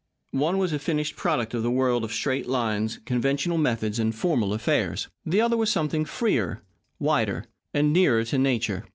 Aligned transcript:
One 0.33 0.57
was 0.57 0.73
a 0.73 0.79
finished 0.79 1.15
product 1.15 1.53
of 1.53 1.61
the 1.61 1.69
world 1.69 2.03
of 2.03 2.11
straight 2.11 2.47
lines, 2.49 2.97
conventional 3.05 3.59
methods, 3.59 3.99
and 3.99 4.15
formal 4.15 4.51
affairs. 4.51 5.09
The 5.27 5.41
other 5.41 5.57
was 5.57 5.69
something 5.71 6.05
freer, 6.05 6.63
wider, 6.97 7.45
and 7.71 7.93
nearer 7.93 8.23
to 8.23 8.39
nature. 8.39 8.83